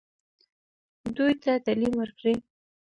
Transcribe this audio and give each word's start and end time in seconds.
دوی 1.15 1.33
ته 1.43 1.51
تعلیم 1.65 1.93
ورکړئ 1.97 2.35